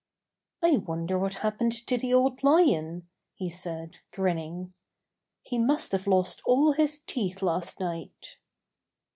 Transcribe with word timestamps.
^'I 0.63 0.85
wonder 0.87 1.19
what 1.19 1.35
happened 1.45 1.73
to 1.85 1.95
the 1.95 2.11
Old 2.11 2.41
Lion," 2.41 3.07
he 3.35 3.47
said, 3.47 3.99
grinning. 4.11 4.73
''He 5.47 5.63
must 5.63 5.91
have 5.91 6.07
lost 6.07 6.41
all 6.43 6.71
his 6.71 6.99
teeth 7.01 7.43
last 7.43 7.79
night." 7.79 8.37